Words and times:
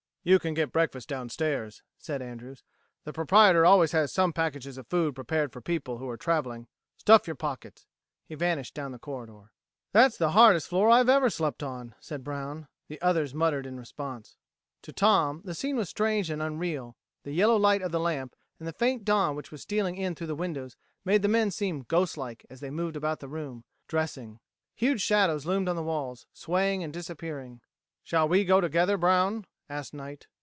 "You 0.23 0.37
can 0.37 0.53
get 0.53 0.71
breakfast 0.71 1.09
downstairs," 1.09 1.81
said 1.97 2.21
Andrews. 2.21 2.61
"The 3.05 3.11
proprietor 3.11 3.65
always 3.65 3.91
has 3.93 4.13
some 4.13 4.33
packages 4.33 4.77
of 4.77 4.85
food 4.85 5.15
prepared 5.15 5.51
for 5.51 5.61
people 5.61 5.97
who 5.97 6.07
are 6.07 6.15
traveling. 6.15 6.67
Stuff 6.95 7.25
your 7.25 7.35
pockets." 7.35 7.87
He 8.27 8.35
vanished 8.35 8.75
down 8.75 8.91
the 8.91 8.99
corridor. 8.99 9.51
"That's 9.93 10.17
the 10.17 10.33
hardest 10.33 10.67
floor 10.67 10.91
I've 10.91 11.09
ever 11.09 11.31
slept 11.31 11.63
on," 11.63 11.95
said 11.99 12.23
Brown. 12.23 12.67
The 12.87 13.01
others 13.01 13.33
muttered 13.33 13.65
in 13.65 13.79
response. 13.79 14.37
To 14.83 14.93
Tom, 14.93 15.41
the 15.43 15.55
scene 15.55 15.75
was 15.75 15.89
strange 15.89 16.29
and 16.29 16.39
unreal. 16.39 16.95
The 17.23 17.31
yellow 17.33 17.57
light 17.57 17.81
of 17.81 17.91
the 17.91 17.99
lamp 17.99 18.35
and 18.59 18.67
the 18.67 18.73
faint 18.73 19.03
dawn 19.03 19.35
which 19.35 19.49
was 19.51 19.63
stealing 19.63 19.95
in 19.97 20.13
through 20.13 20.27
the 20.27 20.35
windows 20.35 20.77
made 21.03 21.23
the 21.23 21.27
men 21.29 21.49
seem 21.49 21.81
ghost 21.87 22.15
like 22.15 22.45
as 22.47 22.59
they 22.59 22.69
moved 22.69 22.95
about 22.95 23.21
the 23.21 23.27
room, 23.27 23.63
dressing. 23.87 24.39
Huge 24.75 25.01
shadows 25.01 25.47
loomed 25.47 25.67
on 25.67 25.75
the 25.75 25.81
walls, 25.81 26.27
swaying 26.31 26.83
and 26.83 26.93
disappearing. 26.93 27.61
"Shall 28.03 28.27
we 28.27 28.45
go 28.45 28.61
together, 28.61 28.97
Brown!" 28.99 29.47
asked 29.73 29.93
Knight. 29.93 30.27